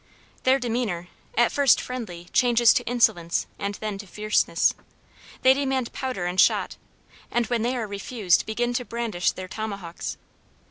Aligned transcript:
Their 0.45 0.57
demeanor, 0.57 1.09
at 1.37 1.51
first 1.51 1.79
friendly, 1.79 2.27
changes 2.33 2.73
to 2.73 2.83
insolence 2.85 3.45
and 3.59 3.75
then 3.75 3.99
to 3.99 4.07
fierceness. 4.07 4.73
They 5.43 5.53
demand 5.53 5.93
powder 5.93 6.25
and 6.25 6.39
shot, 6.41 6.75
and 7.29 7.45
when 7.45 7.61
they 7.61 7.77
are 7.77 7.85
refused 7.85 8.47
begin 8.47 8.73
to 8.73 8.83
brandish 8.83 9.31
their 9.31 9.47
tomahawks. 9.47 10.17